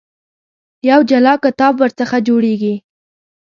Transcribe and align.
یو 0.89 0.99
جلا 1.09 1.33
کتاب 1.43 1.73
ورڅخه 1.77 2.17
جوړېږي. 2.27 2.75